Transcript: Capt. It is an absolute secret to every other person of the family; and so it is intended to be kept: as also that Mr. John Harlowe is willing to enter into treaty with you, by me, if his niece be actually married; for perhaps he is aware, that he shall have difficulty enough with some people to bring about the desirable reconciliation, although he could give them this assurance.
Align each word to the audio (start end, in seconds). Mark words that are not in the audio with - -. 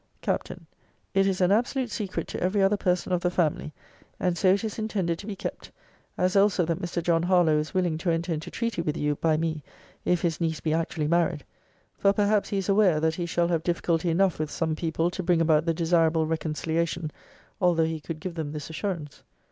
Capt. 0.23 0.49
It 1.13 1.27
is 1.27 1.41
an 1.41 1.51
absolute 1.51 1.91
secret 1.91 2.27
to 2.29 2.41
every 2.41 2.59
other 2.63 2.75
person 2.75 3.11
of 3.13 3.21
the 3.21 3.29
family; 3.29 3.71
and 4.19 4.35
so 4.35 4.51
it 4.53 4.63
is 4.63 4.79
intended 4.79 5.19
to 5.19 5.27
be 5.27 5.35
kept: 5.35 5.69
as 6.17 6.35
also 6.35 6.65
that 6.65 6.81
Mr. 6.81 7.03
John 7.03 7.21
Harlowe 7.21 7.59
is 7.59 7.75
willing 7.75 7.99
to 7.99 8.09
enter 8.09 8.33
into 8.33 8.49
treaty 8.49 8.81
with 8.81 8.97
you, 8.97 9.13
by 9.17 9.37
me, 9.37 9.61
if 10.03 10.23
his 10.23 10.41
niece 10.41 10.59
be 10.59 10.73
actually 10.73 11.07
married; 11.07 11.45
for 11.99 12.13
perhaps 12.13 12.49
he 12.49 12.57
is 12.57 12.67
aware, 12.67 12.99
that 12.99 13.13
he 13.13 13.27
shall 13.27 13.49
have 13.49 13.61
difficulty 13.61 14.09
enough 14.09 14.39
with 14.39 14.49
some 14.49 14.75
people 14.75 15.11
to 15.11 15.21
bring 15.21 15.39
about 15.39 15.65
the 15.65 15.73
desirable 15.75 16.25
reconciliation, 16.25 17.11
although 17.61 17.85
he 17.85 17.99
could 17.99 18.19
give 18.19 18.33
them 18.33 18.53
this 18.53 18.71
assurance. 18.71 19.21